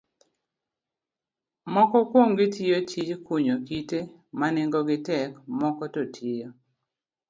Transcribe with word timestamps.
Moko 1.73 1.97
kuomgi 2.09 2.45
tiyo 2.55 2.77
tij 2.89 3.09
kunyo 3.25 3.55
kite 3.67 3.99
ma 4.39 4.47
nengogi 4.53 4.97
tek, 5.07 5.31
moko 5.59 5.83
to 5.93 6.01
tiyo 6.15 6.47